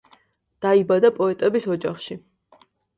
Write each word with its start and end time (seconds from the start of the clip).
დაიბადა 0.67 1.13
პოეტების 1.21 1.71
ოჯახში. 1.77 2.23